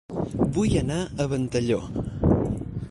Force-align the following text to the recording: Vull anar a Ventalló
Vull 0.55 0.71
anar 0.81 0.97
a 1.25 1.29
Ventalló 1.35 1.79